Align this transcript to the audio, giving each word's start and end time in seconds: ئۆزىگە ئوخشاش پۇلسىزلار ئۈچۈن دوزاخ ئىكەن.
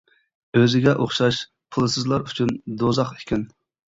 ئۆزىگە 0.59 0.93
ئوخشاش 1.03 1.41
پۇلسىزلار 1.77 2.25
ئۈچۈن 2.29 2.57
دوزاخ 2.83 3.15
ئىكەن. 3.19 3.47